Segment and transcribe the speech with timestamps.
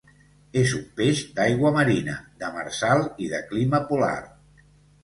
[0.61, 4.15] És un peix d'aigua marina, demersal i de clima polar.